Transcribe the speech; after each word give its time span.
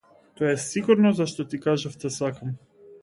Тоа 0.39 0.53
е 0.53 0.63
сигурно 0.63 1.11
зашто 1.19 1.41
ти 1.51 1.59
кажав 1.67 1.99
те 2.05 2.09
сакам. 2.17 2.49